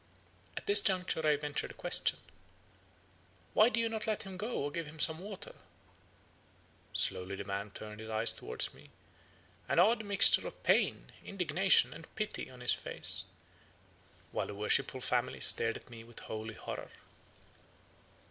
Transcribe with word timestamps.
At 0.57 0.65
this 0.65 0.81
juncture 0.81 1.27
I 1.27 1.35
ventured 1.35 1.69
a 1.69 1.73
question: 1.75 2.17
"'Why 3.53 3.69
do 3.69 3.79
you 3.79 3.87
not 3.87 4.07
let 4.07 4.23
him 4.23 4.35
go, 4.35 4.57
or 4.63 4.71
give 4.71 4.87
him 4.87 4.99
some 4.99 5.19
water?' 5.19 5.53
"Slowly 6.91 7.35
the 7.35 7.43
man 7.43 7.69
turned 7.69 7.99
his 7.99 8.09
eyes 8.09 8.33
toward 8.33 8.67
me, 8.73 8.89
an 9.69 9.77
odd 9.77 10.03
mixture 10.03 10.47
of 10.47 10.63
pain, 10.63 11.11
indignation, 11.23 11.93
and 11.93 12.07
pity 12.15 12.49
on 12.49 12.61
his 12.61 12.73
face, 12.73 13.25
while 14.31 14.47
the 14.47 14.55
worshipful 14.55 15.01
family 15.01 15.39
stared 15.39 15.77
at 15.77 15.91
me 15.91 16.03
with 16.03 16.21
holy 16.21 16.55
horror. 16.55 16.89